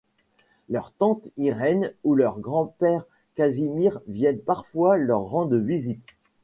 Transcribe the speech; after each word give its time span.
Leur 0.67 0.91
tante 0.93 1.29
Irène 1.37 1.93
ou 2.03 2.15
leur 2.15 2.39
grand-père 2.39 3.05
Casimir 3.35 3.99
viennent 4.07 4.39
parfois 4.41 4.97
leur 4.97 5.21
rendre 5.21 5.57
visite. 5.57 6.01